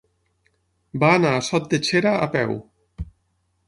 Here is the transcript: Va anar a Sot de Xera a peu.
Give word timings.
Va 1.03 1.13
anar 1.19 1.35
a 1.41 1.45
Sot 1.51 1.71
de 1.77 1.83
Xera 1.91 2.17
a 2.27 2.33
peu. 2.39 2.61